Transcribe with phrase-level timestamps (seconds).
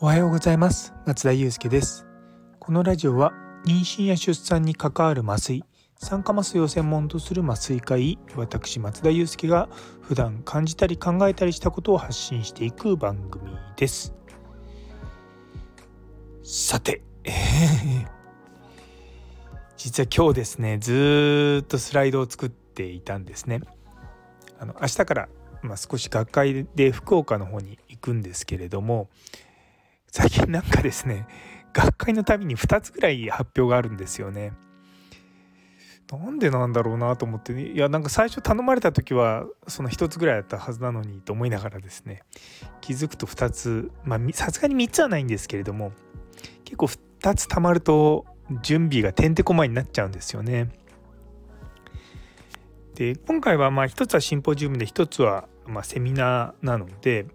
[0.00, 0.92] おはようございます。
[1.06, 2.04] 松田祐介です。
[2.58, 3.32] このラジオは
[3.64, 5.62] 妊娠や出産に関わる麻酔
[5.98, 9.68] 酸化麻酔を専門とする麻酔科医私松田祐介が
[10.00, 14.12] 普段感じたり考えたりしたことを発信していく番組です。
[16.42, 18.06] さて、えー、
[19.76, 23.60] 実は今日ですねずっとスライドを作っていたんですね。
[24.62, 25.28] あの明日から、
[25.62, 29.08] まあ、少し学会で福岡の方に行くんですけれども
[30.06, 31.26] 最近なんかですね
[31.72, 34.52] 学会のたびに2つぐらい発表があるんですよね。
[36.12, 42.22] なんでなんだろうなと思って、ね、いやなんか最初頼まれた時はその1つぐらいだったはずなのにと思いながらですね
[42.82, 45.92] 気づくと2つまあさすがに3つはないんですけれども
[46.64, 48.26] 結構2つたまると
[48.62, 50.68] 準備がてんてこまいになっちゃうんですよね。
[52.94, 57.26] で今回はまあ1つはシンポジウムで1つはまセミナーなので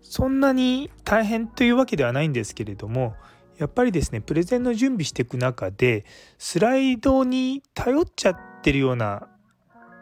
[0.00, 3.14] そんなに大変というわけではないんですけれども
[3.58, 6.04] やっぱりですねプレゼンの準備していく中で
[6.38, 9.28] スライドに頼っちゃってるような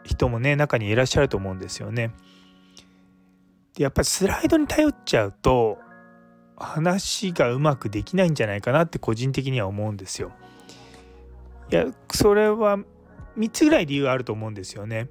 [0.03, 2.11] 人もね中にいらっしゃると思うんですよね。
[3.75, 5.77] でやっぱりスライドに頼っちゃうと
[6.57, 10.31] 話がうまくできないんじゃないかなって個人的には思うんですよ。
[11.71, 12.79] いやそれは
[13.37, 15.09] 3つぐらい理由があると思うんですよね。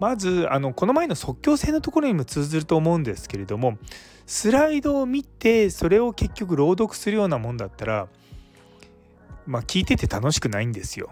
[0.00, 3.76] まずあのこの前の即興性のところにも通ずると思うんですけれども
[4.24, 8.08] スライドを見てそれを結局朗読するようなもんだったら
[9.46, 11.10] まあ聞いてて楽しくないんですよ。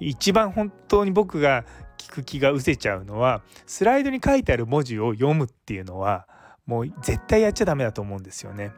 [0.00, 1.66] 一番本当に僕が
[1.98, 6.26] 聞く気が失せちゃうのはスライドに書いてある文字を読むっていうのは
[6.64, 8.72] もう絶対やっちゃダメだと思うんですよね。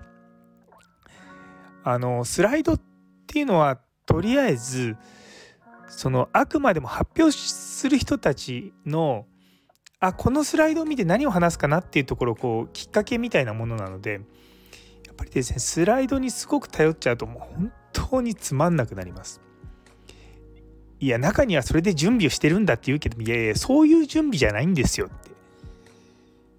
[1.84, 2.80] あのスライドっ
[3.26, 4.96] ていうのはとりあえず
[5.94, 9.26] そのあくまでも発表する人たちの
[10.00, 14.18] あこのスライドを見て何を話すかなっていうところこうきっかけみたいなものなのでや
[15.12, 19.40] っぱりですねスライドにすごく頼っちゃうともう本当につまんなくなります。
[20.98, 25.32] いや中にはそれで準備をしてるんだって言うけどいやいやそういう準備じゃないんですよってっ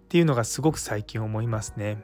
[0.10, 2.04] ていうのがすごく最近思いますね。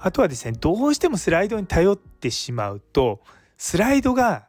[0.00, 3.20] あとはですねどうしてもスライドに頼ってしまうと
[3.56, 4.48] スライドが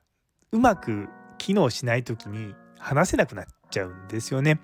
[0.51, 1.07] うまく
[1.37, 4.59] 機能しない時に話せなくなっちゃうんですよね。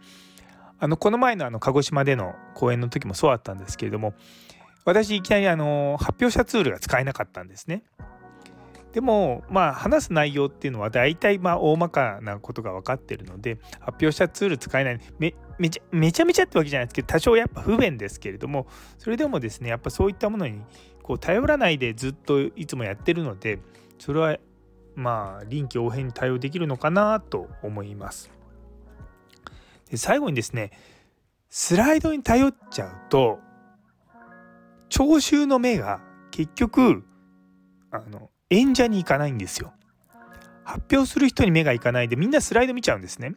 [0.80, 4.16] あのこの前のあの鹿児島での講演の時もそうだったんですけれども
[4.84, 7.84] 私いきなりあの発表者ツールが使えなかったんですね。
[8.94, 18.68] でもまあ話す内容っていうのは大体まあ大まかなことが分かってるので発表者ツール使えないめめちゃめちゃめちゃってわけじゃないですけど多少やっぱ不便ですけれども
[18.98, 20.62] それでもですねやっぱそういったものに
[21.04, 23.60] こう頼らないでずっといつもやってるので
[23.98, 24.38] それは
[25.01, 28.31] まあ臨機応変に対応できるのかなと思います。
[29.89, 30.72] で最後にですね
[31.50, 33.39] スライドに頼っちゃうと
[34.88, 36.01] 聴衆の目が
[36.31, 37.03] 結局
[37.91, 39.73] あの演者に行かないんですよ。
[40.63, 43.35] 発表する人に目がいかないでみんなスライド見ちゃうんですね。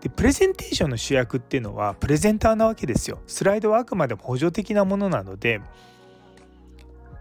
[0.00, 3.20] でプレゼンテーションの主役っていうのはプレゼンターなわけですよ。
[3.26, 5.60] スライドはあくまでも補助的なものなので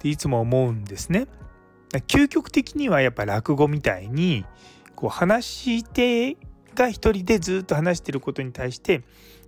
[0.01, 1.27] でいつも思うんですね。
[1.99, 4.45] 究極的にはやっぱ落語みたいに
[4.95, 6.37] こう話し手
[6.75, 9.03] が一人でずっと話してることに対して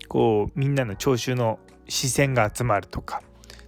[0.08, 3.22] こうみんなの聴衆の視線が集まるとか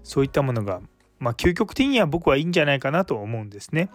[0.03, 0.81] そういったものが
[1.19, 3.89] まあ究極的には僕はいいんじゃないかなと思うんですね。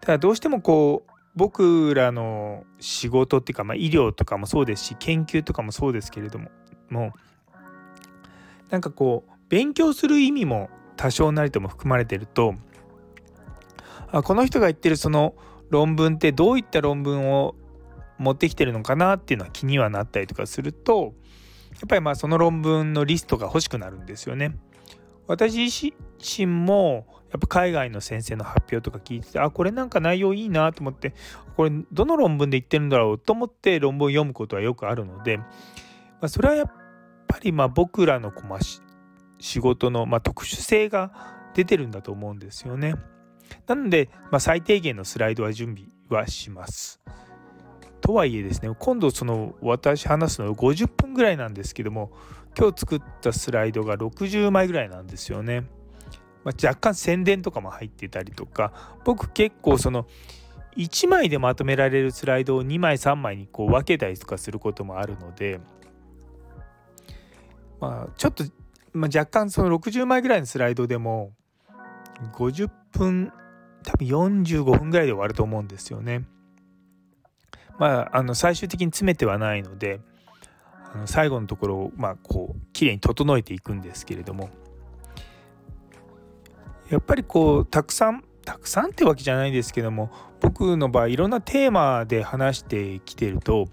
[0.00, 6.50] ただどうしてもこう僕らの仕事っていうか、まあ、医療とかもそうですし研究とかもそうですけれども
[6.88, 7.60] もう
[8.70, 12.54] なんかこう勉強する意味も多少なりとも含まれてると
[14.10, 15.34] あこの人が言ってるその
[15.70, 17.54] 論文ってどういった論文を
[18.18, 21.14] 持ってきてるのかなっていうのは気にはなったりとかすると
[21.72, 24.56] やっぱりまあその論文のリストが欲しくなるんですよね。
[25.26, 31.14] 私自身もやっぱ海外の先生の発表とか聞いててあこれなんか内容いいなと思って
[31.56, 35.46] これどの論文で言ってるんだろうと思って論文を読むことはよくあるので、ま
[36.22, 36.72] あ、それはやっ
[37.28, 38.58] ぱりまあ僕らのこま
[39.38, 41.12] 仕事のま特殊性が
[41.54, 42.96] 出てるんだと思うんですよね。
[43.66, 47.00] なので、まあ、最低限のスライドは準備はします。
[48.00, 52.10] とはいえですね今度その私話すの50分ぐらいなんですけども
[52.58, 55.64] 今日作ったスライドが60枚ぐらいなんですよね。
[56.42, 58.72] まあ、若干宣伝とかも入ってたりとか
[59.04, 60.06] 僕結構その
[60.76, 65.60] 1枚でまとめられるスライドを2枚3枚にこう分けたりとかすることもあるので
[67.78, 68.44] まあちょっと、
[68.92, 71.32] まあ、若干その60枚ぐらいのスライドでも
[72.34, 73.32] 50分
[73.84, 76.24] 多分45分ぐらいで終わると思うんですよね。
[77.78, 80.00] まあ、あの最終的に詰めてはないので
[80.94, 84.50] あの最後のところをまあこう綺麗に整えていくんですけれども
[86.90, 90.10] やっぱりこうたくさんたくさんってわけじゃないですけども
[90.40, 93.68] 僕の場合いろんなテーマで話してきてると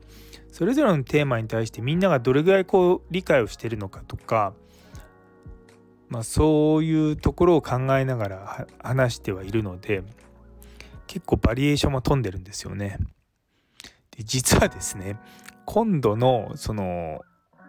[0.52, 4.54] それぞれのテーマに対してみんながどれぐらいこう理解をしてるのかとか、
[6.10, 10.04] まあ、そういうところを考えながら話してはいるので
[11.06, 12.98] 結構バリエーションも飛んでるんですよね。
[14.16, 15.18] で実はですね
[15.66, 17.22] 今度のその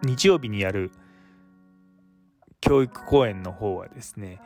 [0.02, 0.92] 日曜日にやる
[2.60, 4.40] 教育講演の方はですね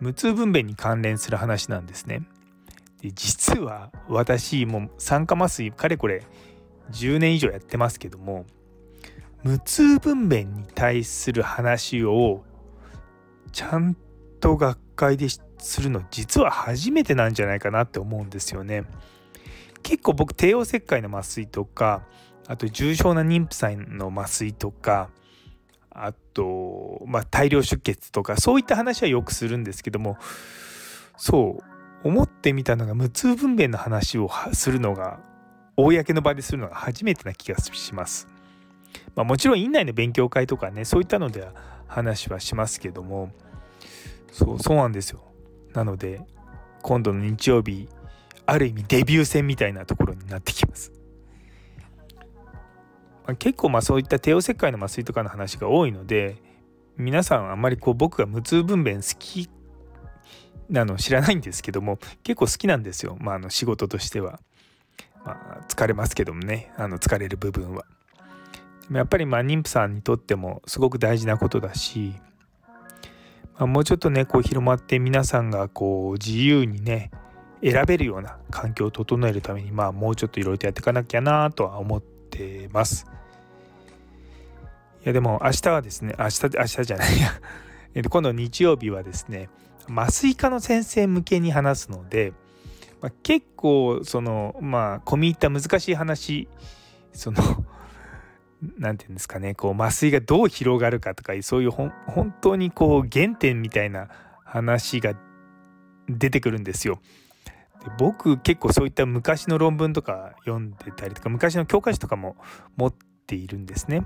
[0.00, 2.22] 無痛分娩に関連する話なんですね。
[3.00, 6.24] で実は私も酸化麻酔かれこれ
[6.90, 8.44] 10年以上やってますけども
[9.44, 12.44] 無痛分娩に対する話を
[13.52, 13.96] ちゃん
[14.40, 18.84] と学会でするの実は初めてなんじゃないかなって思うんですよね。
[19.82, 22.02] 結構僕帝王切開の麻酔とか
[22.46, 25.10] あと重症な妊婦さんの麻酔とか
[25.90, 30.16] あと、まあ、大量出血とかそういった話はよくするんですけども
[31.16, 35.20] そう思ってみたのが無痛分娩の話をするのが
[35.76, 38.26] 公の場でするのが初めてな気がします。
[39.14, 41.52] まあ、もちろん院内の勉強会とかねそういったのでは
[41.88, 43.32] 話はしますけども
[44.32, 45.24] そうそうなんですよ。
[45.72, 46.20] なので
[46.82, 47.88] 今度の日曜日
[48.46, 50.92] ある意味デビュー戦みたいなところになってきます。
[53.26, 56.36] まあ、結構まあそういった帝王切開の麻酔とかの話が多いので
[56.96, 59.50] 皆さんあんまりこう僕が無痛分娩好き
[60.70, 64.40] なの知らないんですけども結構好きなんですよ、まあ、あの仕事としては。
[65.24, 67.84] まあ、疲れますけどもねあの疲れる部分は。
[68.96, 72.14] やっぱりまあ妊婦さんにとってもすごく大事なことだし、
[73.58, 77.10] まあ、もうちょっとねこう広まって皆さんがこう自由にね
[77.62, 83.06] 選べるような環境を整えるためにまあもうちょっといろいろとやっていかなきゃなとは思ってます。
[85.02, 87.32] いやでも明日はですね明日明日じゃないや
[88.08, 89.48] 今度日曜日はですね
[89.88, 92.32] 麻酔科の先生向けに話すので、
[93.00, 96.48] まあ、結構そのまあ込み入った難しい話
[97.12, 97.42] その
[98.78, 101.92] 何て言うんですかねこう麻酔がどう広がるかとかそういう本
[102.40, 104.08] 当にこう原点みたいな
[104.44, 105.14] 話が
[106.08, 107.00] 出てくるんですよ。
[107.84, 112.36] で僕結構そういった昔の論文とか読んでたりとか昔の教科書とかも
[112.76, 112.94] 持っ
[113.26, 114.04] ているんですね。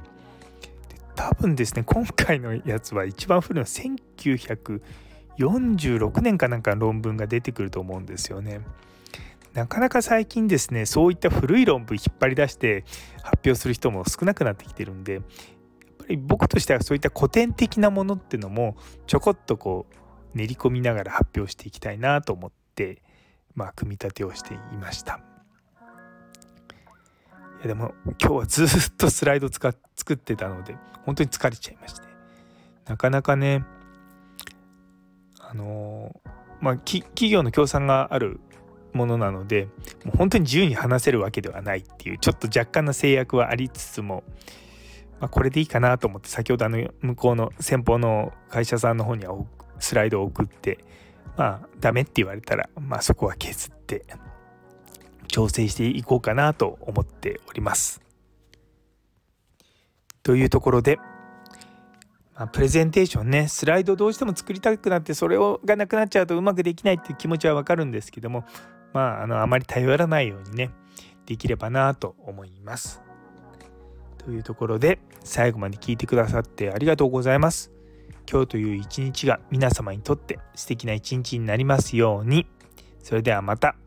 [1.15, 8.61] 多分ですね今回のやつは一番古いのは1946年かなんか論文が出てくると思うんですよね。
[9.55, 12.85] なかなか最近ですねそういった古い論文引っ張り出して
[13.23, 15.23] 発表する人も少なくなってきてるんでやっ
[15.99, 18.77] ぱり僕としてはそういった古典的なものっていうのも
[19.07, 19.87] ちょこっとこ
[20.35, 23.03] う練り込みながら発表していきたいなと思って
[23.55, 25.21] まあ組み立てをしていました。
[27.59, 30.75] いやでも今日はずっとスライド使っ作ってたので
[31.05, 32.03] 本当に疲れちゃいまして
[32.87, 33.65] なかなかね
[35.39, 36.21] あの
[36.61, 38.41] まあ企業の協賛がある
[38.93, 39.69] ものなので
[40.05, 44.25] もう本当に自由に話せるわけではないっていうちょっと若干の制約はありつつも、
[45.21, 49.35] まあ、これでいいかなと思って先ほどあの向こうの先方の会社さんの方には
[49.79, 50.79] スライドを送って
[51.37, 54.05] まあダメって言われたらまあそこは削って
[55.29, 58.03] 調整していこうかなと思っております。
[60.23, 60.99] というところで、
[62.37, 68.45] まあ、プレゼンテーションねスライドどうしても作りたくなってそれをがなくなっちゃうとうまくできないっていう気持ちはわかるんですけども
[68.93, 70.71] まああのあまり頼らないようにね
[71.27, 73.03] できればなと思います。
[74.19, 77.73] というところで最後まで聞いてくださってありがとうございます。
[78.31, 82.47] 今日という一日が皆様にとって素敵な一日になりますように。
[83.03, 83.82] それではまた。